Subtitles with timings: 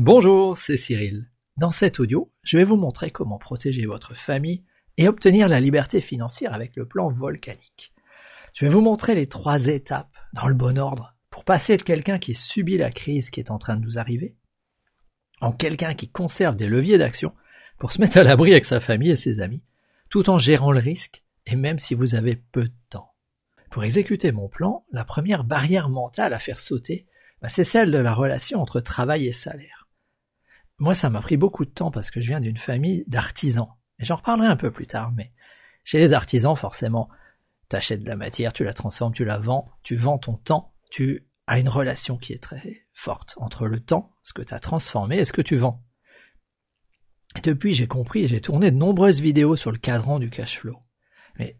[0.00, 1.30] Bonjour, c'est Cyril.
[1.56, 4.64] Dans cet audio, je vais vous montrer comment protéger votre famille
[4.96, 7.92] et obtenir la liberté financière avec le plan volcanique.
[8.54, 12.18] Je vais vous montrer les trois étapes, dans le bon ordre, pour passer de quelqu'un
[12.18, 14.36] qui subit la crise qui est en train de nous arriver,
[15.40, 17.32] en quelqu'un qui conserve des leviers d'action
[17.78, 19.62] pour se mettre à l'abri avec sa famille et ses amis,
[20.10, 23.12] tout en gérant le risque, et même si vous avez peu de temps.
[23.70, 27.06] Pour exécuter mon plan, la première barrière mentale à faire sauter,
[27.40, 29.83] bah, c'est celle de la relation entre travail et salaire.
[30.84, 33.68] Moi, ça m'a pris beaucoup de temps parce que je viens d'une famille d'artisans.
[33.98, 35.32] Et j'en reparlerai un peu plus tard, mais
[35.82, 37.08] chez les artisans, forcément,
[37.70, 41.26] t'achètes de la matière, tu la transformes, tu la vends, tu vends ton temps, tu
[41.46, 45.16] as une relation qui est très forte entre le temps, ce que tu as transformé
[45.16, 45.82] et ce que tu vends.
[47.38, 50.82] Et depuis, j'ai compris, j'ai tourné de nombreuses vidéos sur le cadran du cash flow.
[51.38, 51.58] Mais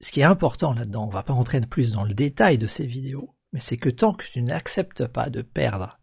[0.00, 2.86] ce qui est important là-dedans, on va pas rentrer plus dans le détail de ces
[2.86, 5.98] vidéos, mais c'est que tant que tu n'acceptes pas de perdre,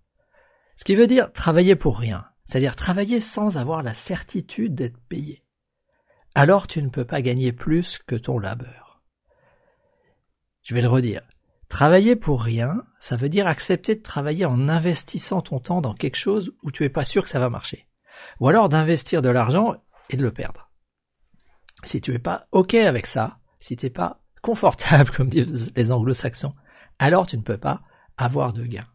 [0.76, 5.44] ce qui veut dire travailler pour rien, c'est-à-dire travailler sans avoir la certitude d'être payé.
[6.34, 9.02] Alors tu ne peux pas gagner plus que ton labeur.
[10.64, 11.22] Je vais le redire.
[11.70, 16.16] Travailler pour rien, ça veut dire accepter de travailler en investissant ton temps dans quelque
[16.16, 17.88] chose où tu es pas sûr que ça va marcher.
[18.40, 19.76] Ou alors d'investir de l'argent
[20.10, 20.72] et de le perdre.
[21.84, 25.92] Si tu es pas OK avec ça, si tu n'es pas confortable, comme disent les
[25.92, 26.56] anglo-saxons,
[27.00, 27.82] alors tu ne peux pas
[28.18, 28.88] avoir de gains.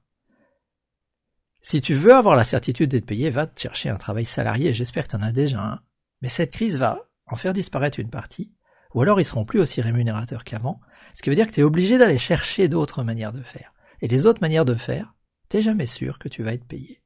[1.63, 5.05] Si tu veux avoir la certitude d'être payé, va te chercher un travail salarié, j'espère
[5.05, 5.81] que tu en as déjà un.
[6.21, 8.53] Mais cette crise va en faire disparaître une partie,
[8.95, 10.81] ou alors ils seront plus aussi rémunérateurs qu'avant,
[11.15, 13.73] ce qui veut dire que tu es obligé d'aller chercher d'autres manières de faire.
[14.01, 15.15] Et les autres manières de faire,
[15.49, 17.03] t'es jamais sûr que tu vas être payé.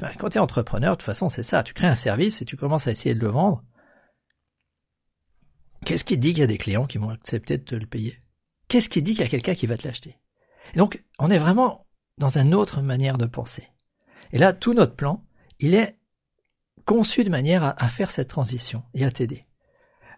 [0.00, 1.62] Ben, quand tu es entrepreneur, de toute façon, c'est ça.
[1.62, 3.62] Tu crées un service et tu commences à essayer de le vendre.
[5.84, 8.20] Qu'est-ce qui dit qu'il y a des clients qui vont accepter de te le payer?
[8.68, 10.18] Qu'est-ce qui dit qu'il y a quelqu'un qui va te l'acheter?
[10.76, 11.86] Donc, on est vraiment
[12.18, 13.68] dans une autre manière de penser.
[14.32, 15.24] Et là, tout notre plan,
[15.58, 15.98] il est
[16.84, 19.46] conçu de manière à, faire cette transition et à t'aider.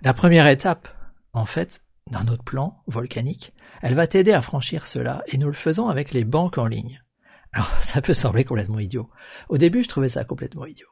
[0.03, 0.89] La première étape,
[1.33, 5.53] en fait, dans notre plan volcanique, elle va t'aider à franchir cela et nous le
[5.53, 7.03] faisons avec les banques en ligne.
[7.53, 9.11] Alors, ça peut sembler complètement idiot.
[9.49, 10.89] Au début, je trouvais ça complètement idiot.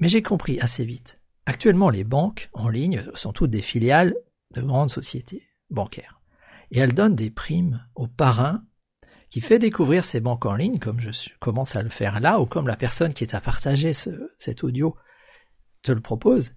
[0.00, 1.18] Mais j'ai compris assez vite.
[1.46, 4.14] Actuellement, les banques en ligne sont toutes des filiales
[4.52, 6.20] de grandes sociétés bancaires.
[6.70, 8.64] Et elles donnent des primes aux parrains
[9.30, 11.10] qui fait découvrir ces banques en ligne, comme je
[11.40, 14.96] commence à le faire là, ou comme la personne qui est à partager cet audio
[15.82, 16.52] te le propose,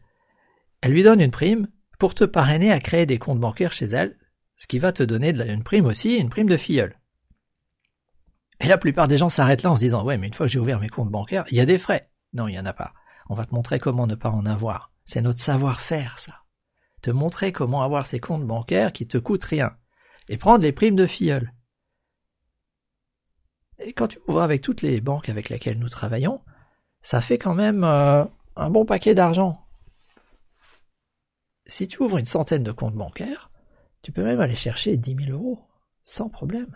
[0.82, 4.18] elle lui donne une prime pour te parrainer à créer des comptes bancaires chez elle,
[4.56, 7.00] ce qui va te donner une prime aussi, une prime de filleul.
[8.62, 10.52] Et la plupart des gens s'arrêtent là en se disant ouais mais une fois que
[10.52, 12.10] j'ai ouvert mes comptes bancaires, il y a des frais.
[12.34, 12.94] Non, il n'y en a pas.
[13.30, 14.92] On va te montrer comment ne pas en avoir.
[15.06, 16.44] C'est notre savoir-faire ça.
[17.02, 19.76] Te montrer comment avoir ces comptes bancaires qui te coûtent rien.
[20.28, 21.54] Et prendre les primes de filleul.
[23.80, 26.42] Et quand tu ouvres avec toutes les banques avec lesquelles nous travaillons,
[27.02, 28.26] ça fait quand même euh,
[28.56, 29.66] un bon paquet d'argent.
[31.66, 33.52] Si tu ouvres une centaine de comptes bancaires,
[34.02, 35.60] tu peux même aller chercher 10 000 euros,
[36.04, 36.76] sans problème.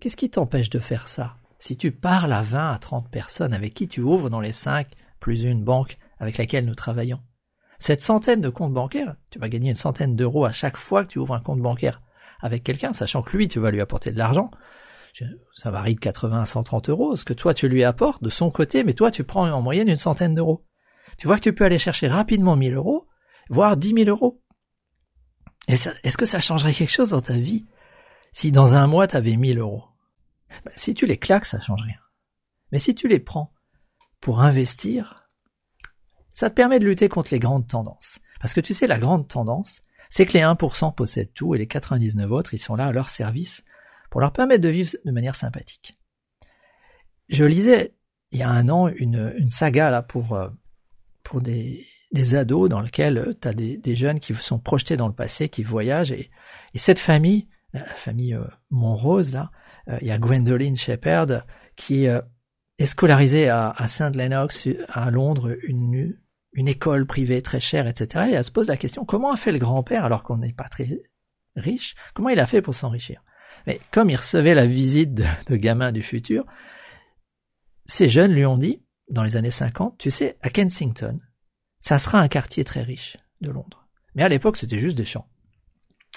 [0.00, 1.36] Qu'est-ce qui t'empêche de faire ça?
[1.58, 4.88] Si tu parles à 20 à 30 personnes avec qui tu ouvres dans les 5
[5.18, 7.20] plus une banque avec laquelle nous travaillons,
[7.78, 11.08] cette centaine de comptes bancaires, tu vas gagner une centaine d'euros à chaque fois que
[11.08, 12.02] tu ouvres un compte bancaire
[12.40, 14.50] avec quelqu'un, sachant que lui, tu vas lui apporter de l'argent,
[15.52, 18.50] ça varie de 80 à 130 euros, ce que toi tu lui apportes de son
[18.50, 20.64] côté, mais toi tu prends en moyenne une centaine d'euros.
[21.18, 23.06] Tu vois que tu peux aller chercher rapidement 1000 euros,
[23.48, 24.42] voire 10 000 euros.
[25.68, 27.66] Est-ce que ça changerait quelque chose dans ta vie
[28.32, 29.84] si dans un mois tu avais 1000 euros?
[30.64, 31.98] Ben, Si tu les claques, ça change rien.
[32.70, 33.52] Mais si tu les prends
[34.20, 35.28] pour investir,
[36.32, 38.18] ça te permet de lutter contre les grandes tendances.
[38.40, 41.66] Parce que tu sais, la grande tendance, c'est que les 1% possèdent tout et les
[41.66, 43.64] 99 autres, ils sont là à leur service
[44.16, 45.92] pour leur permettre de vivre de manière sympathique.
[47.28, 47.92] Je lisais
[48.30, 50.48] il y a un an une, saga là pour, euh,
[51.42, 55.50] des, ados dans lequel euh, tu as des, jeunes qui sont projetés dans le passé,
[55.50, 56.30] qui voyagent, et,
[56.76, 59.50] cette famille, la famille euh, Montrose, là,
[60.00, 61.42] il y a Gwendoline Shepherd
[61.76, 66.16] qui est scolarisée à, à Saint Lennox, à Londres, une,
[66.54, 68.28] une école privée très chère, etc.
[68.30, 70.70] Et elle se pose la question, comment a fait le grand-père alors qu'on n'est pas
[70.70, 71.02] très
[71.54, 73.22] riche Comment il a fait pour s'enrichir?
[73.66, 76.44] Mais comme il recevait la visite de, gamins du futur,
[77.84, 81.20] ces jeunes lui ont dit, dans les années 50, tu sais, à Kensington,
[81.80, 83.88] ça sera un quartier très riche de Londres.
[84.14, 85.28] Mais à l'époque, c'était juste des champs.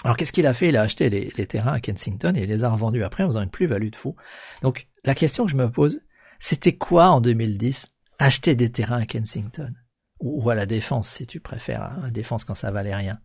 [0.02, 0.68] Alors qu'est-ce qu'il a fait?
[0.68, 3.42] Il a acheté les, terrains à Kensington et il les a revendus après en faisant
[3.42, 4.16] une plus-value de fou.
[4.62, 6.00] Donc la question que je me pose,
[6.38, 9.74] c'était quoi en 2010 acheter des terrains à Kensington?
[10.20, 13.18] Ou, à la défense si tu préfères, à la défense quand ça valait rien.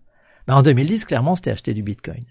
[0.48, 2.26] Ben, en 2010, clairement, c'était acheter du Bitcoin.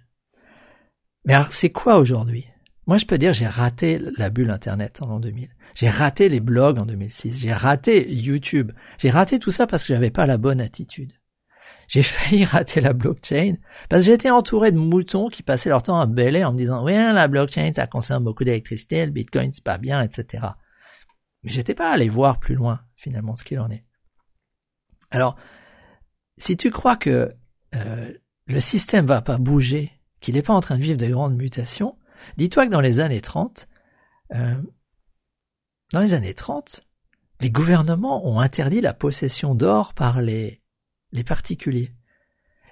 [1.24, 2.46] Mais alors, c'est quoi aujourd'hui?
[2.86, 5.48] Moi, je peux dire, j'ai raté la bulle Internet en l'an 2000.
[5.74, 7.40] J'ai raté les blogs en 2006.
[7.40, 8.72] J'ai raté YouTube.
[8.98, 11.12] J'ai raté tout ça parce que j'avais pas la bonne attitude.
[11.88, 13.56] J'ai failli rater la blockchain
[13.88, 16.84] parce que j'étais entouré de moutons qui passaient leur temps à bêler en me disant,
[16.84, 20.44] oui, la blockchain, ça consomme beaucoup d'électricité, le bitcoin, c'est pas bien, etc.
[21.42, 23.84] Mais j'étais pas allé voir plus loin, finalement, ce qu'il en est.
[25.10, 25.36] Alors,
[26.36, 27.32] si tu crois que
[27.74, 28.12] euh,
[28.46, 29.92] le système va pas bouger,
[30.24, 31.98] qu'il n'est pas en train de vivre de grandes mutations,
[32.38, 33.68] dis-toi que dans les années 30,
[34.34, 34.54] euh,
[35.92, 36.82] dans les années 30,
[37.42, 40.62] les gouvernements ont interdit la possession d'or par les,
[41.12, 41.94] les particuliers.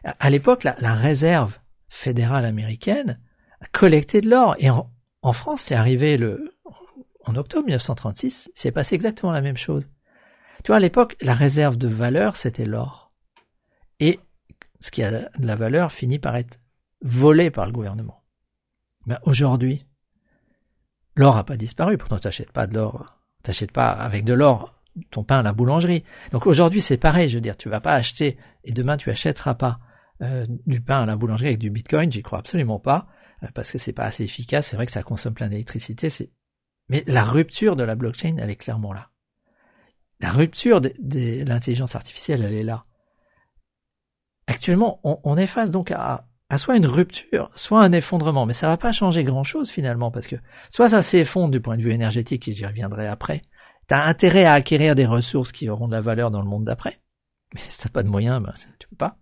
[0.03, 1.59] À l'époque, la, réserve
[1.91, 3.21] fédérale américaine
[3.61, 4.57] a collecté de l'or.
[4.59, 6.19] Et en, France, c'est arrivé
[7.27, 9.91] en octobre 1936, c'est passé exactement la même chose.
[10.65, 13.13] Tu vois, à l'époque, la réserve de valeur, c'était l'or.
[14.01, 14.21] Et
[14.81, 16.62] ce qui a de la valeur finit par être
[17.03, 18.23] volé par le gouvernement.
[19.07, 19.87] Mais aujourd'hui,
[21.17, 21.99] l'or n'a pas disparu.
[21.99, 23.19] Pourtant, tu n'achètes pas de l'or.
[23.43, 26.05] T'achètes pas avec de l'or ton pain à la boulangerie.
[26.33, 27.29] Donc aujourd'hui, c'est pareil.
[27.29, 29.81] Je veux dire, tu vas pas acheter et demain tu achèteras pas
[30.23, 32.13] euh, du pain à la boulangerie avec du bitcoin.
[32.13, 33.09] J'y crois absolument pas
[33.43, 34.69] euh, parce que c'est pas assez efficace.
[34.69, 36.09] C'est vrai que ça consomme plein d'électricité.
[36.89, 39.09] Mais la rupture de la blockchain, elle est clairement là.
[40.21, 40.93] La rupture de,
[41.45, 42.85] l'intelligence artificielle, elle est là.
[44.47, 48.69] Actuellement, on, est face donc à, à, soit une rupture, soit un effondrement, mais ça
[48.69, 50.37] va pas changer grand-chose finalement, parce que
[50.71, 53.43] soit ça s'effondre du point de vue énergétique, et j'y reviendrai après,
[53.89, 56.65] tu as intérêt à acquérir des ressources qui auront de la valeur dans le monde
[56.65, 57.01] d'après,
[57.55, 59.17] mais si t'as pas de moyens, ben, tu peux pas.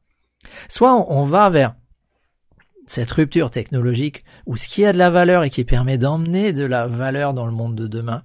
[0.69, 1.77] Soit on, va vers
[2.87, 6.65] cette rupture technologique où ce qui a de la valeur et qui permet d'emmener de
[6.65, 8.25] la valeur dans le monde de demain,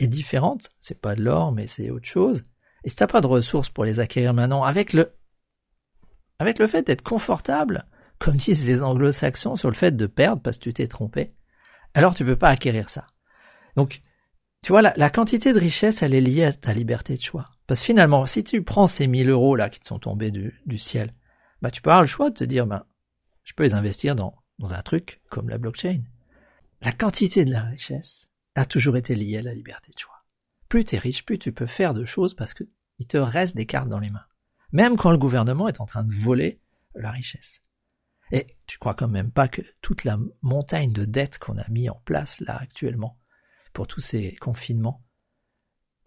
[0.00, 0.70] est différente.
[0.80, 2.42] C'est pas de l'or, mais c'est autre chose.
[2.82, 5.14] Et si t'as pas de ressources pour les acquérir maintenant, avec le,
[6.38, 7.86] avec le fait d'être confortable,
[8.24, 11.28] comme disent les anglo-saxons, sur le fait de perdre parce que tu t'es trompé,
[11.92, 13.06] alors tu peux pas acquérir ça.
[13.76, 14.00] Donc,
[14.62, 17.50] tu vois, la, quantité de richesse, elle est liée à ta liberté de choix.
[17.66, 20.78] Parce que finalement, si tu prends ces 1000 euros là qui te sont tombés du,
[20.78, 21.12] ciel,
[21.60, 22.86] bah tu peux avoir le choix de te dire, ben,
[23.42, 26.00] je peux les investir dans, dans un truc comme la blockchain.
[26.80, 30.24] La quantité de la richesse, a toujours été lié à la liberté de choix.
[30.70, 32.64] Plus tu es riche, plus tu peux faire de choses parce que
[32.98, 34.24] il te reste des cartes dans les mains.
[34.72, 36.60] Même quand le gouvernement est en train de voler
[36.94, 37.60] la richesse.
[38.32, 41.88] Et tu crois quand même pas que toute la montagne de dettes qu'on a mis
[41.88, 43.18] en place là actuellement
[43.72, 45.02] pour tous ces confinements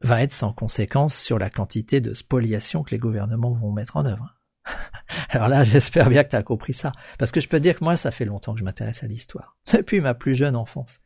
[0.01, 4.05] va être sans conséquence sur la quantité de spoliation que les gouvernements vont mettre en
[4.05, 4.35] œuvre?
[5.29, 6.91] Alors là, j'espère bien que tu as compris ça.
[7.17, 9.07] Parce que je peux te dire que moi, ça fait longtemps que je m'intéresse à
[9.07, 9.57] l'histoire.
[9.73, 10.99] Depuis ma plus jeune enfance.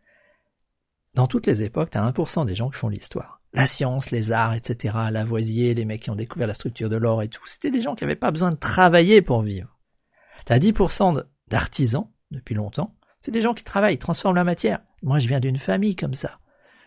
[1.13, 3.41] Dans toutes les époques, t'as 1% des gens qui font l'histoire.
[3.53, 7.21] La science, les arts, etc., Lavoisier, les mecs qui ont découvert la structure de l'or
[7.21, 9.77] et tout, c'était des gens qui n'avaient pas besoin de travailler pour vivre.
[10.45, 14.79] T'as 10% d'artisans, depuis longtemps, c'est des gens qui travaillent, transforment la matière.
[15.03, 16.39] Moi, je viens d'une famille comme ça,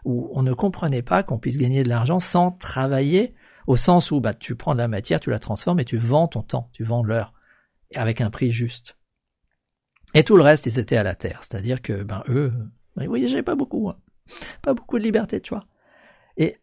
[0.04, 3.34] où on ne comprenait pas qu'on puisse gagner de l'argent sans travailler,
[3.66, 6.28] au sens où bah, tu prends de la matière, tu la transformes et tu vends
[6.28, 7.32] ton temps, tu vends l'heure,
[7.94, 8.98] avec un prix juste.
[10.14, 12.52] Et tout le reste, ils étaient à la terre, c'est-à-dire que ben eux,
[12.96, 13.88] ben, ils voyageaient pas beaucoup.
[13.88, 13.96] Hein.
[14.62, 15.66] Pas beaucoup de liberté de choix.
[16.36, 16.58] Et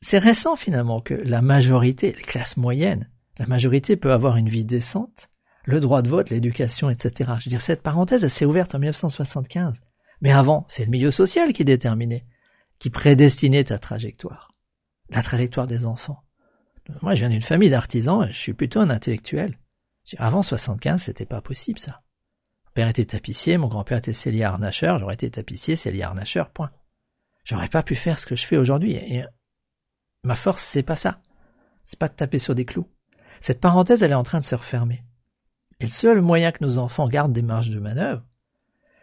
[0.00, 3.08] c'est récent finalement que la majorité, les classes moyennes,
[3.38, 5.30] la majorité peut avoir une vie décente,
[5.64, 7.32] le droit de vote, l'éducation, etc.
[7.38, 9.80] Je veux dire, cette parenthèse, elle s'est ouverte en 1975.
[10.20, 12.24] Mais avant, c'est le milieu social qui déterminait,
[12.78, 14.52] qui prédestinait ta trajectoire.
[15.10, 16.22] La trajectoire des enfants.
[17.02, 19.58] Moi, je viens d'une famille d'artisans, je suis plutôt un intellectuel.
[20.16, 22.00] Avant 75, c'était pas possible, ça
[22.78, 26.70] père était tapissier, mon grand-père était cellier harnacheur, j'aurais été tapissier, cellier harnacheur, point.
[27.42, 29.00] J'aurais pas pu faire ce que je fais aujourd'hui.
[30.22, 31.20] Ma force, c'est pas ça.
[31.82, 32.88] C'est pas de taper sur des clous.
[33.40, 35.02] Cette parenthèse, elle est en train de se refermer.
[35.80, 38.22] Et le seul moyen que nos enfants gardent des marges de manœuvre,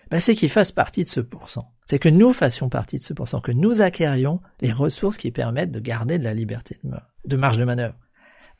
[0.09, 1.71] bah, c'est qu'ils fassent partie de ce pourcent.
[1.87, 5.71] C'est que nous fassions partie de ce pourcent, que nous acquérions les ressources qui permettent
[5.71, 6.79] de garder de la liberté
[7.23, 7.95] de, marge de manœuvre.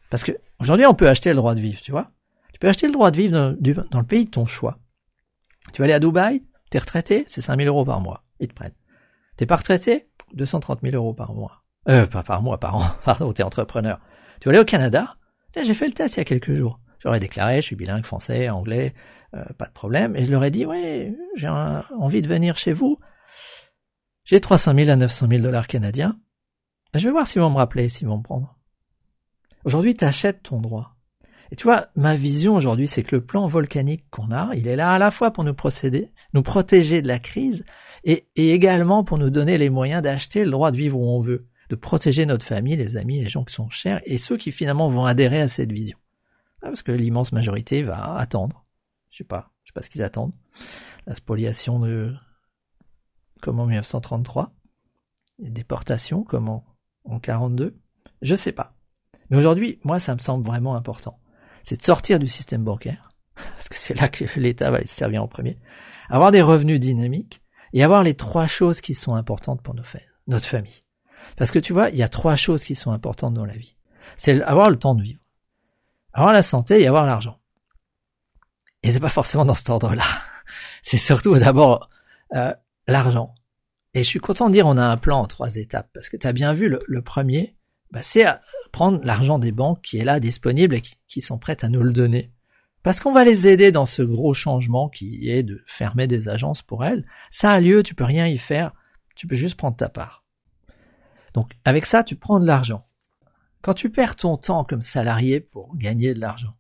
[0.10, 2.12] Parce que aujourd'hui, on peut acheter le droit de vivre, tu vois.
[2.54, 4.80] Tu peux acheter le droit de vivre dans, dans le pays de ton choix.
[5.74, 8.24] Tu vas aller à Dubaï, t'es retraité, c'est 5000 euros par mois.
[8.40, 8.76] Ils te prennent.
[9.38, 11.64] T'es pas retraité, 230 000 euros par mois.
[11.90, 12.86] Euh, pas par mois, par an.
[13.06, 14.00] Pardon, t'es entrepreneur.
[14.40, 15.16] Tu vas aller au Canada.
[15.56, 16.80] J'ai fait le test il y a quelques jours.
[17.06, 18.96] J'aurais déclaré, je suis bilingue français, anglais,
[19.36, 20.16] euh, pas de problème.
[20.16, 22.98] Et je leur ai dit, ouais, j'ai envie de venir chez vous.
[24.24, 26.18] J'ai 300 000 à 900 000 dollars canadiens.
[26.96, 28.58] Je vais voir s'ils vont me rappeler, s'ils vont me prendre.
[29.66, 30.96] Aujourd'hui, t'achètes ton droit.
[31.52, 34.76] Et tu vois, ma vision aujourd'hui, c'est que le plan volcanique qu'on a, il est
[34.76, 37.64] là à la fois pour nous procéder, nous protéger de la crise,
[38.04, 41.48] et, également pour nous donner les moyens d'acheter le droit de vivre où on veut,
[41.70, 44.88] de protéger notre famille, les amis, les gens qui sont chers, et ceux qui finalement
[44.88, 46.00] vont adhérer à cette vision.
[46.66, 48.66] Ah, parce que l'immense majorité va attendre.
[49.12, 50.34] Je sais pas, je sais pas ce qu'ils attendent.
[51.06, 52.12] La spoliation de,
[53.40, 54.52] comme en 1933,
[55.38, 56.66] les déportations comme en,
[57.04, 57.78] en 42,
[58.24, 58.74] je sais pas.
[59.30, 61.20] Mais aujourd'hui, moi, ça me semble vraiment important.
[61.62, 65.22] C'est de sortir du système bancaire, parce que c'est là que l'État va se servir
[65.22, 65.60] en premier,
[66.10, 67.44] avoir des revenus dynamiques
[67.74, 70.84] et avoir les trois choses qui sont importantes pour notre famille.
[71.38, 73.78] Parce que tu vois, il y a trois choses qui sont importantes dans la vie.
[74.18, 75.22] C'est avoir le temps de vivre,
[76.16, 77.40] avoir la santé et avoir l'argent.
[78.82, 80.06] Et c'est pas forcément dans cet ordre-là.
[80.82, 81.90] C'est surtout d'abord
[82.34, 82.54] euh,
[82.88, 83.36] l'argent.
[83.94, 86.18] Et je suis content de dire on a un plan en trois étapes parce que
[86.18, 87.56] tu as bien vu le, premier,
[87.92, 88.26] bah, c'est
[88.72, 91.94] prendre l'argent des banques qui est là disponible et qui, sont prêtes à nous le
[91.94, 92.32] donner.
[92.84, 96.62] Parce qu'on va les aider dans ce gros changement qui est de fermer des agences
[96.62, 97.08] pour elles.
[97.32, 98.74] Ça a lieu, tu peux rien y faire,
[99.16, 100.24] tu peux juste prendre ta part.
[101.34, 102.86] Donc avec ça, tu prends de l'argent.
[103.66, 106.56] Quand tu perds ton temps comme salarié pour gagner de l'argent,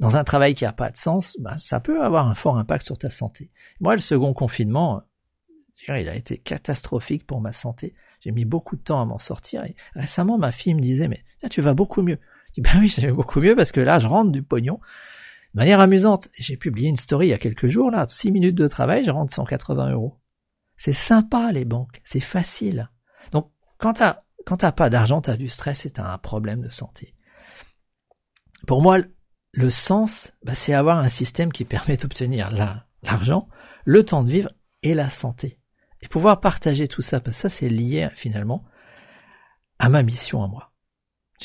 [0.00, 2.84] dans un travail qui n'a pas de sens, bah, ça peut avoir un fort impact
[2.84, 3.52] sur ta santé.
[3.78, 5.04] Moi, le second confinement,
[5.86, 7.94] il a été catastrophique pour ma santé.
[8.18, 9.64] J'ai mis beaucoup de temps à m'en sortir.
[9.64, 12.18] Et récemment, ma fille me disait, mais tu vas beaucoup mieux.
[12.48, 14.80] Je dis, ben oui, je vais beaucoup mieux parce que là, je rentre du pognon.
[15.54, 18.56] De manière amusante, j'ai publié une story il y a quelques jours, là, 6 minutes
[18.56, 20.18] de travail, je rentre 180 euros.
[20.76, 22.00] C'est sympa, les banques.
[22.02, 22.90] C'est facile.
[23.30, 26.70] Donc, quand t'as, quand t'as pas d'argent, t'as du stress et t'as un problème de
[26.70, 27.14] santé.
[28.66, 28.98] Pour moi,
[29.52, 32.50] le sens, bah, c'est avoir un système qui permet d'obtenir
[33.02, 33.48] l'argent,
[33.84, 34.50] le temps de vivre
[34.82, 35.58] et la santé.
[36.00, 38.64] Et pouvoir partager tout ça, parce que ça c'est lié finalement
[39.78, 40.72] à ma mission à moi.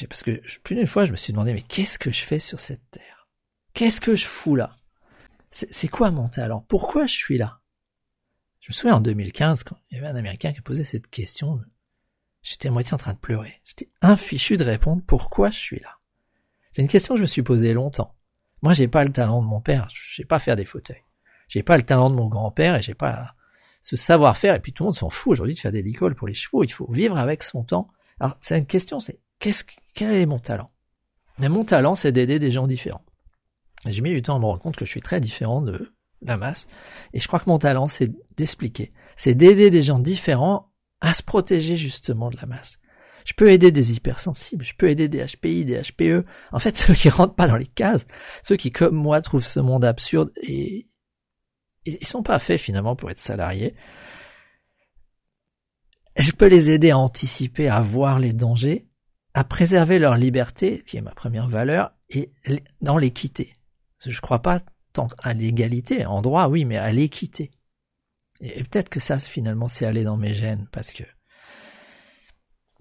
[0.07, 2.59] Parce que plus d'une fois je me suis demandé, mais qu'est-ce que je fais sur
[2.59, 3.27] cette terre?
[3.73, 4.77] Qu'est-ce que je fous là?
[5.51, 6.65] C'est quoi mon talent?
[6.69, 7.61] Pourquoi je suis là?
[8.59, 11.59] Je me souviens en 2015, quand il y avait un Américain qui posé cette question,
[12.41, 13.61] j'étais à moitié en train de pleurer.
[13.63, 15.97] J'étais infichu de répondre pourquoi je suis là?
[16.71, 18.15] C'est une question que je me suis posée longtemps.
[18.61, 21.03] Moi, j'ai pas le talent de mon père, je sais pas faire des fauteuils.
[21.47, 23.35] J'ai pas le talent de mon grand-père et j'ai pas
[23.81, 24.55] ce savoir-faire.
[24.55, 26.63] Et puis tout le monde s'en fout aujourd'hui de faire des licoles pour les chevaux.
[26.63, 27.89] Il faut vivre avec son temps.
[28.19, 30.71] Alors, c'est une question, c'est qu'est-ce, quel est mon talent?
[31.39, 33.03] Mais mon talent, c'est d'aider des gens différents.
[33.85, 36.37] J'ai mis du temps à me rendre compte que je suis très différent de la
[36.37, 36.67] masse.
[37.13, 38.93] Et je crois que mon talent, c'est d'expliquer.
[39.17, 40.70] C'est d'aider des gens différents
[41.01, 42.79] à se protéger justement de la masse.
[43.25, 46.25] Je peux aider des hypersensibles, je peux aider des HPI, des HPE.
[46.51, 48.05] En fait, ceux qui rentrent pas dans les cases,
[48.43, 50.87] ceux qui, comme moi, trouvent ce monde absurde et
[51.85, 53.75] ils sont pas faits finalement pour être salariés.
[56.17, 58.87] Je peux les aider à anticiper, à voir les dangers,
[59.33, 62.31] à préserver leur liberté, qui est ma première valeur, et
[62.81, 63.55] dans l'équité.
[64.05, 64.59] Je crois pas
[64.93, 67.51] tant à l'égalité, en droit, oui, mais à l'équité.
[68.41, 71.03] Et peut-être que ça, finalement, c'est aller dans mes gènes, parce que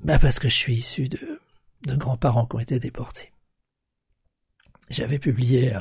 [0.03, 1.41] bah parce que je suis issu de,
[1.87, 3.33] de grands-parents qui ont été déportés.
[4.89, 5.81] J'avais publié euh,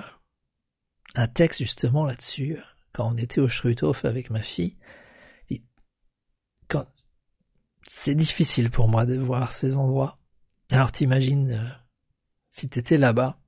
[1.15, 4.77] un texte justement là-dessus euh, quand on était au Schruthof avec ma fille.
[6.67, 6.85] Quand
[7.89, 10.19] c'est difficile pour moi de voir ces endroits.
[10.69, 11.69] Alors t'imagines euh,
[12.51, 13.39] si t'étais là-bas,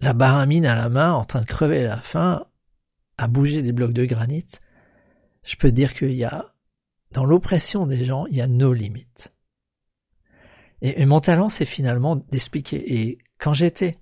[0.00, 2.44] la baramine à la main, en train de crever la faim,
[3.22, 4.46] à bouger des blocs de granit.
[5.44, 6.54] Je peux dire qu'il y a
[7.12, 9.32] dans l'oppression des gens, il y a nos limites.
[10.80, 13.00] Et, mon talent, c'est finalement d'expliquer.
[13.00, 13.96] Et quand j'étais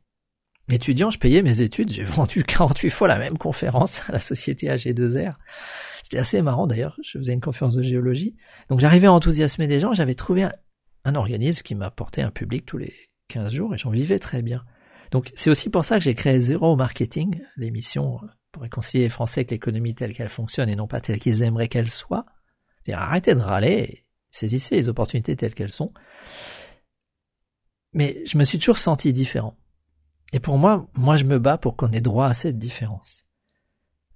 [0.71, 4.69] étudiant, je payais mes études, j'ai vendu 48 fois la même conférence à la société
[4.69, 5.35] AG2R.
[6.03, 8.37] C'était assez marrant d'ailleurs, je faisais une conférence de géologie.
[8.71, 10.49] Donc j'arrivais à enthousiasmer des gens, j'avais trouvé
[11.05, 12.95] un, organisme qui m'apportait un public tous les
[13.29, 14.65] 15 jours et j'en vivais très bien.
[15.11, 18.21] Donc c'est aussi pour ça que j'ai créé Zero Marketing, l'émission
[18.53, 21.69] pour réconcilier les Français avec l'économie telle qu'elle fonctionne et non pas telle qu'ils aimeraient
[21.69, 22.27] qu'elle soit.
[22.83, 25.93] C'est-à-dire arrêtez de râler, saisissez les opportunités telles qu'elles sont.
[27.93, 29.57] Mais je me suis toujours senti différent.
[30.33, 33.27] Et pour moi, moi je me bats pour qu'on ait droit à cette différence.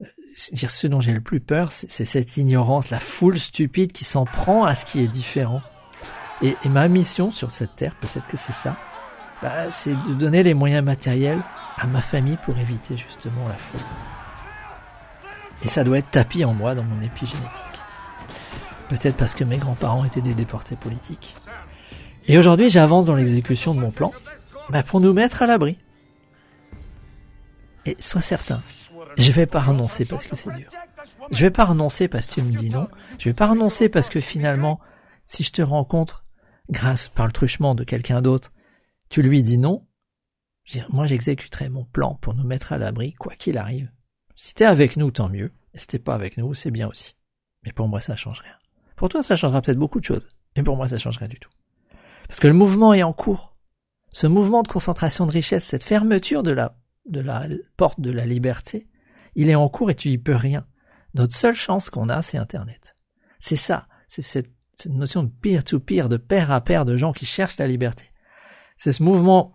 [0.01, 0.07] Euh,
[0.53, 4.25] dire ce dont j'ai le plus peur, c'est cette ignorance, la foule stupide qui s'en
[4.25, 5.63] prend à ce qui est différent.
[6.43, 8.77] Et, ma mission sur cette terre, peut-être que c'est ça,
[9.41, 11.43] bah, c'est de donner les moyens matériels
[11.77, 13.81] à ma famille pour éviter justement la foule.
[15.63, 17.65] Et ça doit être tapis en moi dans mon épigénétique.
[18.89, 21.35] Peut-être parce que mes grands-parents étaient des déportés politiques.
[22.27, 24.13] Et aujourd'hui, j'avance dans l'exécution de mon plan
[24.71, 25.79] bah, pour nous mettre à l'abri.
[27.87, 28.63] Et sois certain,
[29.17, 30.69] je vais pas renoncer parce que c'est dur.
[31.31, 32.89] Je vais pas renoncer parce que tu me dis non.
[33.19, 34.81] Je vais pas renoncer parce que finalement,
[35.27, 36.25] si je te rencontre
[36.71, 38.53] grâce par le truchement de quelqu'un d'autre,
[39.11, 39.87] tu lui dis non.
[40.91, 43.91] moi, j'exécuterai mon plan pour nous mettre à l'abri, quoi qu'il arrive.
[44.37, 45.53] Si t'es avec nous, tant mieux.
[45.75, 47.15] Et si t'es pas avec nous, c'est bien aussi.
[47.65, 48.55] Mais pour moi, ça change rien.
[48.97, 50.29] Pour toi, ça changera peut-être beaucoup de choses.
[50.57, 51.51] Mais pour moi, ça changerait du tout.
[52.29, 53.57] Parce que le mouvement est en cours.
[54.13, 56.77] Ce mouvement de concentration de richesse, cette fermeture de la,
[57.07, 58.87] de la porte de la liberté,
[59.35, 60.67] il est en cours et tu y peux rien.
[61.15, 62.97] Notre seule chance qu'on a, c'est Internet.
[63.41, 64.51] C'est ça, c'est cette,
[64.87, 68.11] notion de peer-to-peer, de pair à pair de gens qui cherchent la liberté.
[68.77, 69.54] C'est ce mouvement,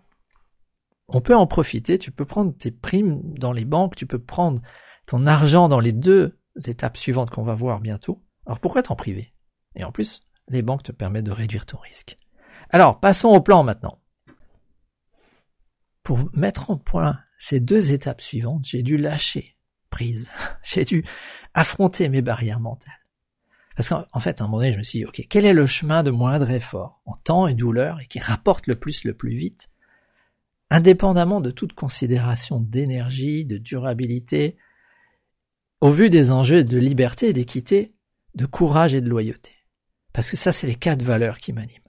[1.12, 4.60] on peut en profiter, tu peux prendre tes primes dans les banques, tu peux prendre
[5.06, 8.22] ton argent dans les deux étapes suivantes qu'on va voir bientôt.
[8.46, 9.30] Alors pourquoi t'en priver?
[9.74, 12.18] Et en plus, les banques te permettent de réduire ton risque.
[12.70, 14.00] Alors, passons au plan maintenant.
[16.02, 19.56] Pour mettre en point ces deux étapes suivantes, j'ai dû lâcher
[19.90, 20.30] prise.
[20.62, 21.04] j'ai dû
[21.54, 22.94] affronter mes barrières mentales.
[23.76, 25.66] Parce qu'en fait, à un moment donné, je me suis dit, OK, quel est le
[25.66, 29.34] chemin de moindre effort, en temps et douleur, et qui rapporte le plus le plus
[29.34, 29.69] vite,
[30.70, 34.56] indépendamment de toute considération d'énergie, de durabilité,
[35.80, 37.94] au vu des enjeux de liberté, d'équité,
[38.34, 39.52] de courage et de loyauté.
[40.12, 41.80] Parce que ça, c'est les quatre valeurs qui m'animent.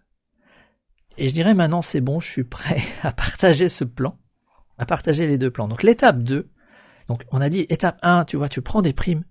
[1.17, 4.17] Et je dirais maintenant, c'est bon, je suis prêt à partager ce plan,
[4.77, 5.67] à partager les deux plans.
[5.67, 6.49] Donc l'étape 2,
[7.07, 9.23] donc on a dit étape 1, tu vois, tu prends des primes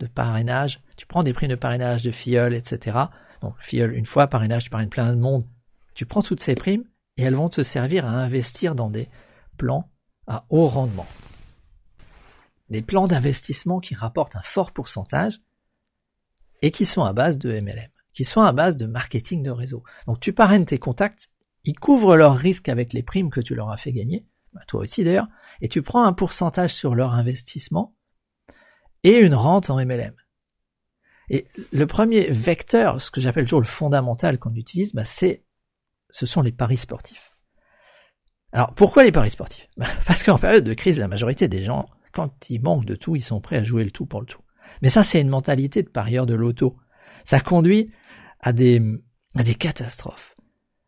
[0.00, 2.98] de parrainage, tu prends des primes de parrainage de filleul, etc.
[3.42, 5.46] Donc filleul une fois, parrainage, tu parraines plein de monde.
[5.94, 6.84] Tu prends toutes ces primes
[7.16, 9.08] et elles vont te servir à investir dans des
[9.56, 9.90] plans
[10.26, 11.06] à haut rendement.
[12.68, 15.40] Des plans d'investissement qui rapportent un fort pourcentage
[16.62, 19.84] et qui sont à base de MLM qui sont à base de marketing de réseau.
[20.06, 21.28] Donc tu parraines tes contacts,
[21.64, 24.80] ils couvrent leurs risques avec les primes que tu leur as fait gagner, bah, toi
[24.80, 25.28] aussi d'ailleurs,
[25.60, 27.94] et tu prends un pourcentage sur leur investissement
[29.04, 30.14] et une rente en MLM.
[31.28, 35.44] Et le premier vecteur, ce que j'appelle toujours le fondamental qu'on utilise, bah c'est,
[36.16, 37.32] ce sont les paris sportifs.
[38.52, 39.68] Alors pourquoi les paris sportifs?
[39.76, 43.16] Bah, Parce qu'en période de crise, la majorité des gens, quand ils manquent de tout,
[43.16, 44.40] ils sont prêts à jouer le tout pour le tout.
[44.80, 46.78] Mais ça, c'est une mentalité de parieur de l'auto.
[47.24, 47.92] Ça conduit
[48.40, 48.80] à des,
[49.34, 50.34] à des catastrophes.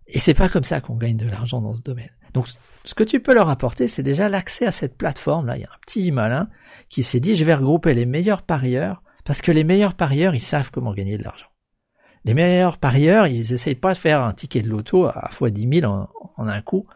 [0.06, 2.11] Et c'est pas comme ça qu'on gagne de l'argent dans ce domaine.
[2.32, 2.47] Donc,
[2.85, 5.47] ce que tu peux leur apporter, c'est déjà l'accès à cette plateforme.
[5.47, 6.49] Là, il y a un petit malin
[6.88, 10.40] qui s'est dit, je vais regrouper les meilleurs parieurs, parce que les meilleurs parieurs, ils
[10.40, 11.48] savent comment gagner de l'argent.
[12.25, 15.80] Les meilleurs parieurs, ils essayent pas de faire un ticket de loto à fois 10
[15.80, 16.08] 000 en,
[16.38, 16.87] un coup.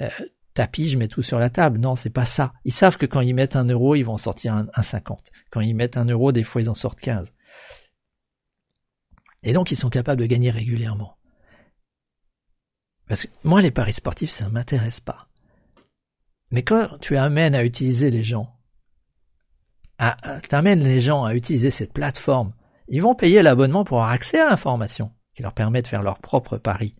[0.00, 0.08] Euh,
[0.54, 1.78] tapis, je mets tout sur la table.
[1.78, 2.52] Non, c'est pas ça.
[2.64, 5.30] Ils savent que quand ils mettent un euro, ils vont en sortir un, un 50.
[5.50, 7.32] Quand ils mettent un euro, des fois, ils en sortent 15.
[9.42, 11.16] Et donc ils sont capables de gagner régulièrement.
[13.08, 15.28] Parce que moi, les paris sportifs, ça ne m'intéresse pas.
[16.50, 18.54] Mais quand tu amènes à utiliser les gens,
[19.98, 22.52] tu amènes les gens à utiliser cette plateforme,
[22.92, 26.18] ils vont payer l'abonnement pour avoir accès à l'information qui leur permet de faire leur
[26.18, 26.94] propre pari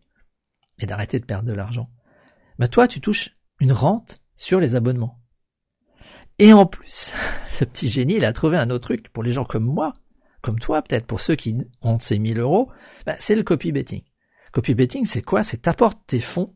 [0.80, 1.88] et d'arrêter de perdre de l'argent.
[2.58, 5.20] Mais toi, tu touches une rente sur les abonnements.
[6.40, 7.14] Et en plus,
[7.48, 9.94] ce petit génie, il a trouvé un autre truc pour les gens comme moi
[10.42, 12.70] comme toi, peut-être pour ceux qui ont ces 1000 euros,
[13.06, 14.02] bah, c'est le copy betting.
[14.52, 15.42] Copy betting, c'est quoi?
[15.42, 16.54] C'est t'apportes tes fonds,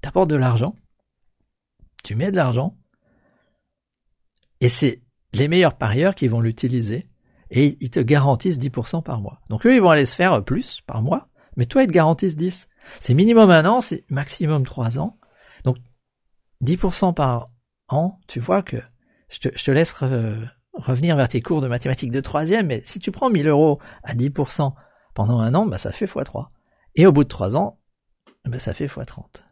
[0.00, 0.74] t'apportes de l'argent,
[2.02, 2.76] tu mets de l'argent,
[4.60, 5.02] et c'est
[5.34, 7.08] les meilleurs parieurs qui vont l'utiliser,
[7.52, 9.40] et ils te garantissent 10% par mois.
[9.50, 12.36] Donc eux, ils vont aller se faire plus par mois, mais toi, ils te garantissent
[12.36, 12.68] 10.
[12.98, 15.18] C'est minimum un an, c'est maximum 3 ans.
[15.64, 15.76] Donc
[16.64, 17.50] 10% par
[17.88, 18.78] an, tu vois que
[19.28, 19.92] je te, laisse
[20.72, 24.14] revenir vers tes cours de mathématiques de troisième, mais si tu prends 1000 euros à
[24.14, 24.72] 10%
[25.14, 26.48] pendant un an, bah, ça fait x3.
[26.94, 27.78] Et au bout de 3 ans,
[28.46, 29.42] bah, ça fait x30.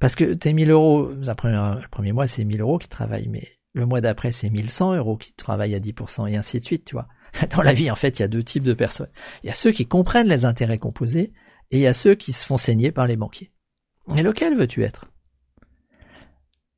[0.00, 3.86] Parce que tes 1000 euros, le premier mois, c'est 1000 euros qui travaillent, mais le
[3.86, 7.08] mois d'après, c'est 1100 euros qui travaillent à 10%, et ainsi de suite, tu vois.
[7.50, 9.10] Dans la vie, en fait, il y a deux types de personnes.
[9.42, 11.32] Il y a ceux qui comprennent les intérêts composés,
[11.70, 13.50] et il y a ceux qui se font saigner par les banquiers.
[14.16, 15.10] Et lequel veux-tu être?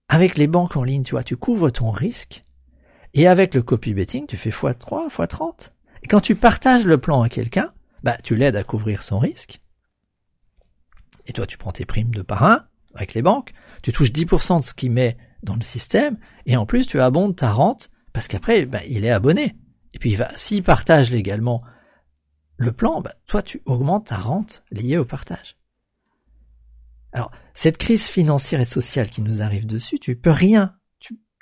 [0.08, 2.42] Avec les banques en ligne, tu vois, tu couvres ton risque,
[3.12, 5.70] et avec le copy betting, tu fais x3, x30.
[6.02, 9.60] Et quand tu partages le plan à quelqu'un, bah, tu l'aides à couvrir son risque.
[11.26, 14.64] Et toi, tu prends tes primes de parrain avec les banques, tu touches 10% de
[14.64, 18.66] ce qu'il met dans le système, et en plus, tu abondes ta rente, parce qu'après,
[18.66, 19.56] bah, il est abonné.
[19.94, 21.62] Et puis, va, s'il partage légalement
[22.58, 25.56] le plan, bah, toi, tu augmentes ta rente liée au partage.
[27.12, 30.76] Alors, cette crise financière et sociale qui nous arrive dessus, tu peux rien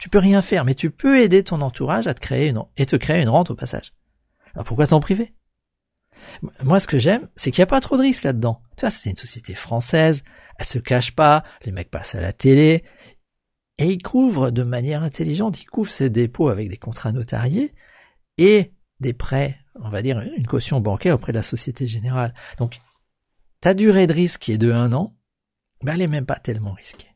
[0.05, 2.87] tu peux rien faire, mais tu peux aider ton entourage à te créer une, et
[2.87, 3.95] te créer une rente au passage.
[4.55, 5.35] Alors pourquoi t'en priver?
[6.62, 8.61] Moi, ce que j'aime, c'est qu'il n'y a pas trop de risques là-dedans.
[8.77, 10.23] Tu vois, c'est une société française,
[10.59, 12.85] elle se cache pas, les mecs passent à la télé,
[13.79, 17.73] et ils couvrent de manière intelligente, ils couvrent ces dépôts avec des contrats notariés
[18.39, 22.35] et des prêts, on va dire une caution bancaire auprès de la Société Générale.
[22.59, 22.79] Donc,
[23.61, 25.17] ta durée de risque qui est de un an,
[25.83, 27.09] ben, elle est même pas tellement risquée.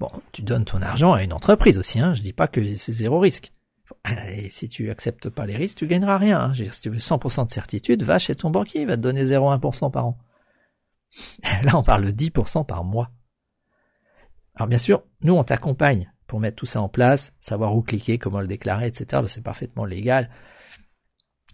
[0.00, 2.14] Bon, tu donnes ton argent à une entreprise aussi, hein.
[2.14, 3.52] Je dis pas que c'est zéro risque.
[4.28, 6.40] Et si tu acceptes pas les risques, tu gagneras rien.
[6.40, 6.54] Hein.
[6.54, 9.90] si tu veux 100% de certitude, va chez ton banquier, il va te donner 0,1%
[9.90, 10.18] par an.
[11.62, 13.10] Là, on parle de 10% par mois.
[14.54, 18.18] Alors bien sûr, nous, on t'accompagne pour mettre tout ça en place, savoir où cliquer,
[18.18, 19.22] comment le déclarer, etc.
[19.26, 20.30] C'est parfaitement légal.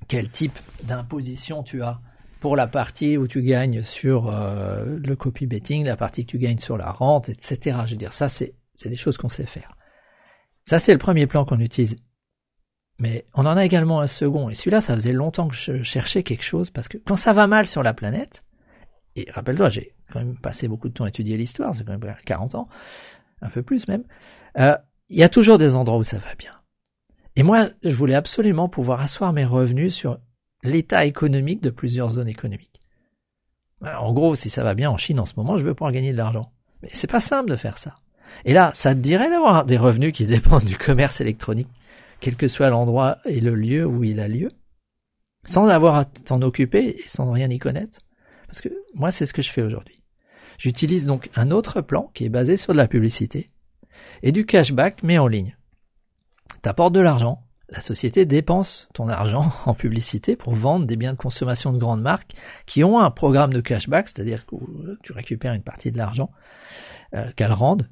[0.09, 2.01] Quel type d'imposition tu as
[2.41, 6.39] pour la partie où tu gagnes sur euh, le copy betting, la partie que tu
[6.39, 7.81] gagnes sur la rente, etc.
[7.85, 9.77] Je veux dire, ça, c'est des choses qu'on sait faire.
[10.65, 11.97] Ça, c'est le premier plan qu'on utilise.
[12.99, 14.51] Mais on en a également un second.
[14.51, 17.47] Et celui-là, ça faisait longtemps que je cherchais quelque chose parce que quand ça va
[17.47, 18.45] mal sur la planète,
[19.17, 22.15] et rappelle-toi, j'ai quand même passé beaucoup de temps à étudier l'histoire, c'est quand même
[22.25, 22.69] 40 ans,
[23.43, 24.05] un peu plus même,
[24.59, 24.77] euh,
[25.09, 26.53] il y a toujours des endroits où ça va bien.
[27.37, 30.19] Et moi, je voulais absolument pouvoir asseoir mes revenus sur
[30.63, 32.81] l'état économique de plusieurs zones économiques.
[33.83, 36.13] En gros, si ça va bien en Chine en ce moment, je veux pouvoir gagner
[36.13, 36.53] de l'argent.
[36.83, 37.97] Mais c'est pas simple de faire ça.
[38.45, 41.69] Et là, ça te dirait d'avoir des revenus qui dépendent du commerce électronique,
[42.21, 44.49] quel que soit l'endroit et le lieu où il a lieu,
[45.45, 48.01] sans avoir à t'en occuper et sans rien y connaître?
[48.51, 50.03] Parce que moi, c'est ce que je fais aujourd'hui.
[50.59, 53.49] J'utilise donc un autre plan qui est basé sur de la publicité
[54.25, 55.57] et du cashback, mais en ligne.
[56.63, 61.19] T'apportes de l'argent, la société dépense ton argent en publicité pour vendre des biens de
[61.19, 62.35] consommation de grandes marques
[62.67, 64.57] qui ont un programme de cashback, c'est-à-dire que
[65.05, 66.33] tu récupères une partie de l'argent
[67.15, 67.89] euh, qu'elles rendent.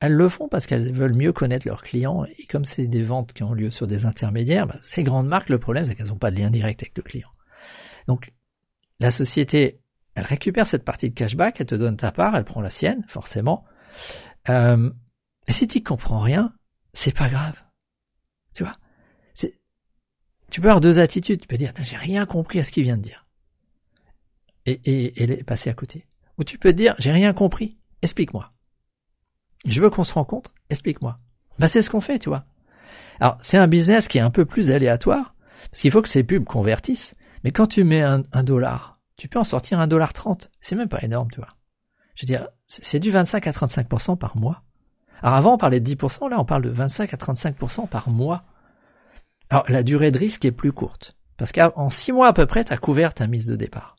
[0.00, 3.32] Elles le font parce qu'elles veulent mieux connaître leurs clients et comme c'est des ventes
[3.32, 6.16] qui ont lieu sur des intermédiaires, bah, ces grandes marques, le problème c'est qu'elles n'ont
[6.16, 7.30] pas de lien direct avec le client.
[8.06, 8.33] Donc
[9.00, 9.80] la société,
[10.14, 13.04] elle récupère cette partie de cashback, elle te donne ta part, elle prend la sienne,
[13.08, 13.64] forcément.
[14.48, 14.90] Euh,
[15.48, 16.54] si tu comprends rien,
[16.92, 17.60] c'est pas grave.
[18.54, 18.76] Tu vois?
[20.54, 21.40] Tu peux avoir deux attitudes.
[21.40, 23.26] Tu peux dire, j'ai rien compris à ce qu'il vient de dire.
[24.66, 26.06] Et, et, et passer à côté.
[26.38, 27.76] Ou tu peux dire, j'ai rien compris.
[28.02, 28.52] Explique-moi.
[29.66, 30.54] Je veux qu'on se rencontre.
[30.70, 31.18] Explique-moi.
[31.58, 32.44] Bah, c'est ce qu'on fait, tu vois.
[33.18, 35.34] Alors, c'est un business qui est un peu plus aléatoire.
[35.72, 37.16] Parce qu'il faut que ces pubs convertissent.
[37.44, 40.50] Mais quand tu mets un, dollar, tu peux en sortir un dollar trente.
[40.60, 41.54] C'est même pas énorme, tu vois.
[42.14, 44.62] Je veux dire, c'est du 25 à 35% par mois.
[45.22, 48.44] Alors avant, on parlait de 10%, là, on parle de 25 à 35% par mois.
[49.50, 51.16] Alors la durée de risque est plus courte.
[51.36, 53.96] Parce qu'en six mois à peu près, tu as couvert ta mise de départ.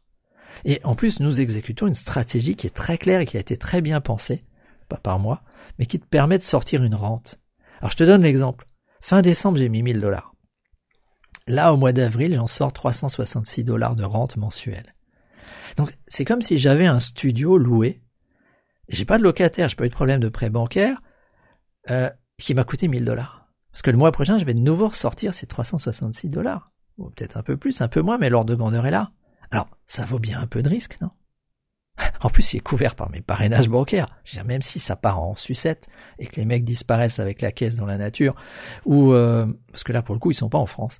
[0.63, 3.57] Et en plus, nous exécutons une stratégie qui est très claire et qui a été
[3.57, 4.43] très bien pensée,
[4.87, 5.43] pas par moi,
[5.77, 7.39] mais qui te permet de sortir une rente.
[7.79, 8.67] Alors je te donne l'exemple.
[9.01, 10.34] Fin décembre, j'ai mis 1000 dollars.
[11.47, 14.95] Là, au mois d'avril, j'en sors 366 dollars de rente mensuelle.
[15.77, 18.01] Donc, c'est comme si j'avais un studio loué.
[18.89, 21.01] J'ai pas de locataire, j'ai pas eu de problème de prêt bancaire,
[21.91, 23.47] euh, qui m'a coûté 1000 dollars.
[23.71, 26.71] Parce que le mois prochain, je vais de nouveau ressortir ces 366 dollars.
[26.97, 29.11] Ou peut-être un peu plus, un peu moins, mais l'ordre de grandeur est là.
[29.51, 31.11] Alors, ça vaut bien un peu de risque, non?
[32.21, 34.07] En plus, il est couvert par mes parrainages bancaires.
[34.23, 35.87] Je veux dire, même si ça part en sucette
[36.19, 38.35] et que les mecs disparaissent avec la caisse dans la nature,
[38.85, 40.99] ou euh, parce que là, pour le coup, ils sont pas en France.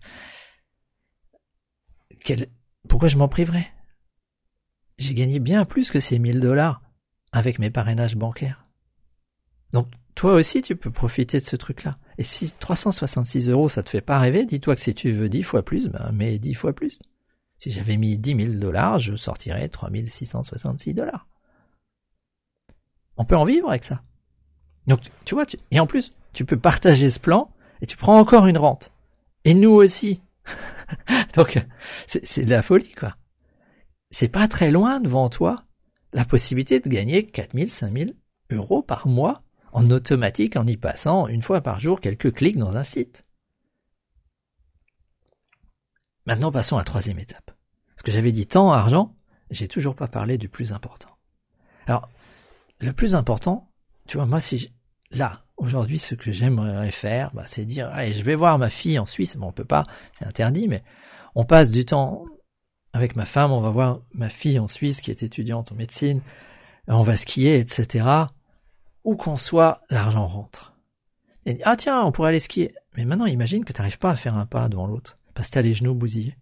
[2.88, 3.68] Pourquoi je m'en priverais?
[4.98, 6.82] J'ai gagné bien plus que ces 1000 dollars
[7.32, 8.66] avec mes parrainages bancaires.
[9.72, 11.98] Donc, toi aussi, tu peux profiter de ce truc-là.
[12.18, 15.44] Et si 366 euros, ça te fait pas rêver, dis-toi que si tu veux 10
[15.44, 17.00] fois plus, ben, mets 10 fois plus.
[17.58, 21.28] Si j'avais mis 10 000 dollars, je sortirais 3666 dollars.
[23.18, 24.02] On peut en vivre avec ça.
[24.88, 28.48] Donc, tu vois, et en plus, tu peux partager ce plan et tu prends encore
[28.48, 28.92] une rente.
[29.44, 30.22] Et nous aussi.
[31.36, 31.64] Donc,
[32.08, 33.16] c'est de la folie, quoi.
[34.12, 35.66] C'est pas très loin devant toi
[36.14, 38.16] la possibilité de gagner 4000, 5000
[38.52, 39.44] euros par mois
[39.74, 43.26] en automatique en y passant une fois par jour quelques clics dans un site.
[46.26, 47.52] Maintenant, passons à la troisième étape.
[47.90, 49.16] Parce que j'avais dit temps, argent,
[49.52, 51.18] j'ai toujours pas parlé du plus important.
[51.88, 52.10] Alors,
[52.80, 53.72] le plus important,
[54.08, 54.74] tu vois, moi, si
[55.12, 59.00] là, aujourd'hui, ce que j'aimerais faire, bah, c'est dire, allez, je vais voir ma fille
[59.00, 59.38] en Suisse.
[59.38, 60.84] Bon, on peut pas, c'est interdit, mais
[61.36, 62.24] on passe du temps
[62.94, 66.22] avec ma femme, on va voir ma fille en Suisse qui est étudiante en médecine,
[66.88, 68.08] on va skier, etc.
[69.04, 70.74] Où qu'on soit, l'argent rentre.
[71.46, 72.74] Et, ah tiens, on pourrait aller skier.
[72.96, 75.60] Mais maintenant, imagine que tu n'arrives pas à faire un pas devant l'autre, parce que
[75.60, 76.38] tu les genoux bousillés.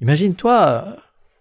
[0.00, 0.96] Imagine-toi, euh,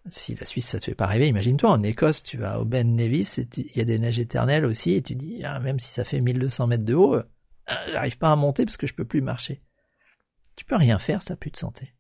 [0.09, 2.95] si la Suisse ça te fait pas rêver, imagine-toi en Écosse, tu vas au Ben
[2.95, 6.03] Nevis, il y a des neiges éternelles aussi, et tu dis, ah, même si ça
[6.03, 7.23] fait 1200 mètres de haut, euh,
[7.91, 9.59] j'arrive pas à monter parce que je peux plus marcher.
[10.55, 11.93] Tu peux rien faire si t'as plus de santé.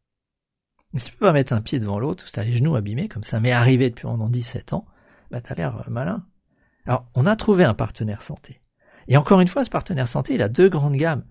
[0.93, 3.09] Mais si tu peux pas mettre un pied devant l'autre, ou si les genoux abîmés
[3.09, 4.85] comme ça, mais arrivé depuis pendant 17 ans,
[5.31, 6.25] bah t'as l'air euh, malin.
[6.85, 8.61] Alors, on a trouvé un partenaire santé.
[9.07, 11.25] Et encore une fois, ce partenaire santé, il a deux grandes gammes.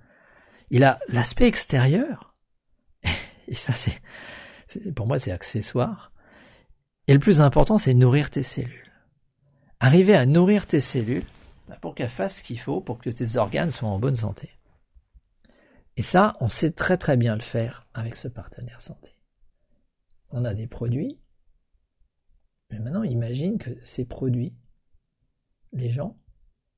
[0.70, 2.34] Il a l'aspect extérieur,
[3.48, 4.02] et ça c'est,
[4.94, 6.12] pour moi c'est accessoire,
[7.09, 8.92] et le plus important, c'est nourrir tes cellules.
[9.81, 11.27] Arriver à nourrir tes cellules
[11.69, 14.51] bah, pour qu'elles fassent ce qu'il faut pour que tes organes soient en bonne santé.
[15.97, 19.12] Et ça, on sait très très bien le faire avec ce partenaire santé.
[20.31, 21.19] On a des produits,
[22.71, 24.55] mais maintenant imagine que ces produits,
[25.73, 26.16] les gens,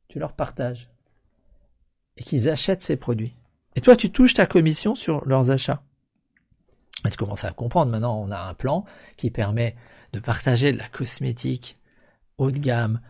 [0.09, 0.91] tu leur partages.
[2.17, 3.37] et qu'ils achètent ces produits.
[3.77, 5.85] Et toi, tu touches ta commission sur leurs achats.
[7.07, 8.85] Et tu commences à comprendre, maintenant on a un plan
[9.17, 9.77] qui permet
[10.13, 11.79] de partager de la cosmétique
[12.39, 13.01] haut de gamme,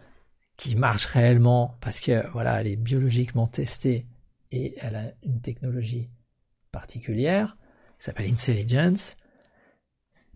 [0.56, 4.06] qui marche réellement parce que voilà, elle est biologiquement testée
[4.50, 6.08] et elle a une technologie
[6.72, 7.56] particulière
[7.98, 9.16] qui s'appelle Intelligence.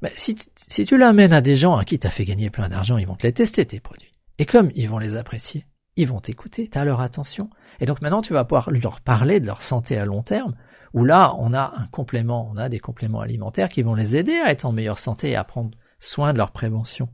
[0.01, 2.69] Ben, si, si tu l'amènes à des gens à qui tu as fait gagner plein
[2.69, 4.15] d'argent, ils vont te les tester tes produits.
[4.39, 7.51] Et comme ils vont les apprécier, ils vont t'écouter, tu as leur attention.
[7.81, 10.55] Et donc maintenant tu vas pouvoir leur parler de leur santé à long terme,
[10.95, 14.37] où là on a un complément, on a des compléments alimentaires qui vont les aider
[14.37, 15.71] à être en meilleure santé et à prendre
[16.03, 17.09] soin de leur prévention.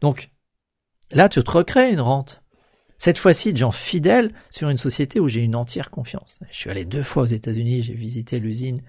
[0.00, 0.30] Donc
[1.10, 2.42] là tu te recrées une rente.
[2.98, 6.38] Cette fois-ci de gens fidèles sur une société où j'ai une entière confiance.
[6.50, 8.80] Je suis allé deux fois aux États-Unis, j'ai visité l'usine.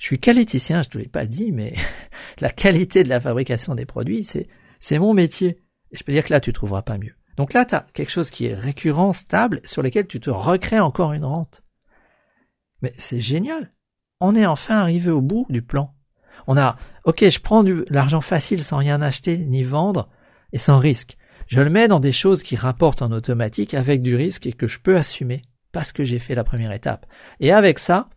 [0.00, 1.74] Je suis qualiticien, je te l'ai pas dit, mais
[2.40, 4.48] la qualité de la fabrication des produits, c'est,
[4.80, 5.62] c'est mon métier.
[5.92, 7.14] Et je peux dire que là, tu trouveras pas mieux.
[7.36, 10.80] Donc là, tu as quelque chose qui est récurrent, stable, sur lequel tu te recrées
[10.80, 11.62] encore une rente.
[12.82, 13.72] Mais c'est génial.
[14.18, 15.94] On est enfin arrivé au bout du plan.
[16.46, 20.08] On a, ok, je prends de l'argent facile sans rien acheter ni vendre
[20.52, 21.16] et sans risque.
[21.46, 24.66] Je le mets dans des choses qui rapportent en automatique avec du risque et que
[24.66, 27.06] je peux assumer parce que j'ai fait la première étape.
[27.40, 28.08] Et avec ça,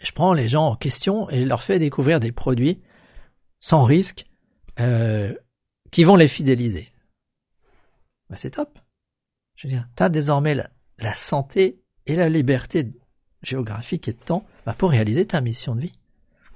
[0.00, 2.80] je prends les gens en question et je leur fais découvrir des produits
[3.60, 4.26] sans risque
[4.80, 5.34] euh,
[5.90, 6.92] qui vont les fidéliser.
[8.28, 8.78] Ben, c'est top.
[9.56, 12.90] Je veux dire, tu as désormais la, santé et la liberté
[13.42, 15.92] géographique et de temps bah, pour réaliser ta mission de vie.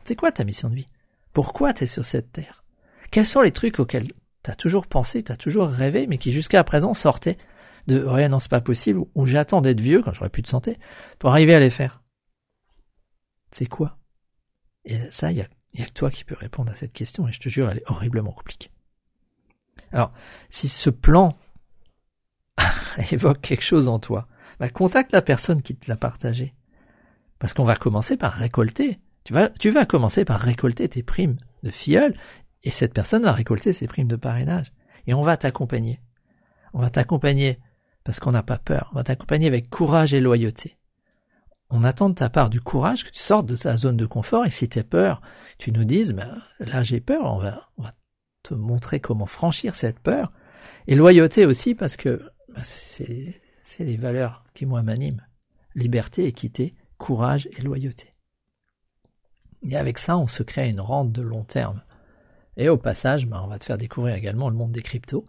[0.06, 0.88] C'est quoi ta mission de vie?
[1.32, 2.64] Pourquoi tu sur cette terre?
[3.10, 6.94] Quels sont les trucs auxquels T'as toujours pensé, t'as toujours rêvé, mais qui jusqu'à présent
[6.94, 7.38] sortaient
[7.88, 10.78] de ouais non c'est pas possible ou j'attends d'être vieux quand j'aurai plus de santé
[11.18, 12.02] pour arriver à les faire.
[13.50, 13.98] C'est quoi?
[14.84, 17.40] Et ça, il y a que toi qui peux répondre à cette question et je
[17.40, 18.70] te jure, elle est horriblement compliquée.
[19.90, 20.12] Alors,
[20.50, 21.36] si ce plan
[23.10, 24.28] évoque quelque chose en toi,
[24.60, 26.54] bah, contacte la personne qui te l'a partagé.
[27.40, 29.00] Parce qu'on va commencer par récolter.
[29.26, 32.14] Tu vas, tu vas commencer par récolter tes primes de filleul
[32.62, 34.72] et cette personne va récolter ses primes de parrainage.
[35.08, 36.00] Et on va t'accompagner.
[36.72, 37.58] On va t'accompagner
[38.04, 38.88] parce qu'on n'a pas peur.
[38.92, 40.78] On va t'accompagner avec courage et loyauté.
[41.70, 44.46] On attend de ta part du courage que tu sortes de ta zone de confort
[44.46, 45.20] et si tu as peur,
[45.58, 47.94] tu nous dises, ben, là j'ai peur, on va, on va
[48.44, 50.30] te montrer comment franchir cette peur.
[50.86, 53.40] Et loyauté aussi parce que ben, c'est
[53.80, 55.26] les valeurs qui moi m'animent.
[55.74, 58.12] Liberté, équité, courage et loyauté.
[59.68, 61.82] Et avec ça, on se crée une rente de long terme.
[62.56, 65.26] Et au passage, bah, on va te faire découvrir également le monde des cryptos.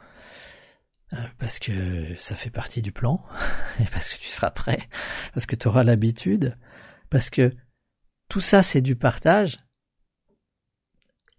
[1.14, 3.24] Euh, parce que ça fait partie du plan,
[3.80, 4.90] et parce que tu seras prêt,
[5.34, 6.58] parce que tu auras l'habitude,
[7.10, 7.54] parce que
[8.28, 9.58] tout ça c'est du partage,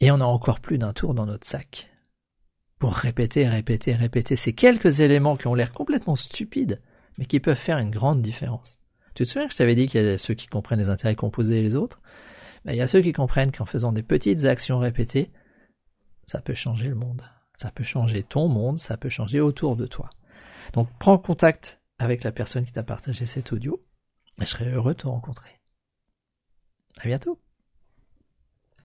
[0.01, 1.91] et on a encore plus d'un tour dans notre sac.
[2.79, 6.81] Pour répéter, répéter, répéter ces quelques éléments qui ont l'air complètement stupides,
[7.19, 8.81] mais qui peuvent faire une grande différence.
[9.15, 11.17] Tu te souviens que je t'avais dit qu'il y a ceux qui comprennent les intérêts
[11.17, 12.01] composés et les autres?
[12.69, 15.31] Il y a ceux qui comprennent qu'en faisant des petites actions répétées,
[16.27, 17.23] ça peut changer le monde.
[17.55, 20.11] Ça peut changer ton monde, ça peut changer autour de toi.
[20.75, 23.83] Donc prends contact avec la personne qui t'a partagé cet audio
[24.41, 25.61] et je serai heureux de te rencontrer.
[26.99, 27.41] À bientôt.